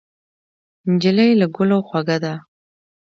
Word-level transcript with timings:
نجلۍ 0.91 1.31
له 1.39 1.47
ګلو 1.55 1.77
خوږه 1.87 2.17
ده. 2.23 2.33